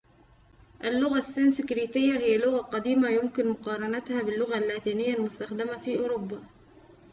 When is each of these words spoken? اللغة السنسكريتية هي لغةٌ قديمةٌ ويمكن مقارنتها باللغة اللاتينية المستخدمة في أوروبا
اللغة 0.83 1.17
السنسكريتية 1.17 2.13
هي 2.13 2.37
لغةٌ 2.37 2.61
قديمةٌ 2.61 3.07
ويمكن 3.09 3.49
مقارنتها 3.49 4.23
باللغة 4.23 4.57
اللاتينية 4.57 5.13
المستخدمة 5.13 5.77
في 5.77 5.99
أوروبا 5.99 6.41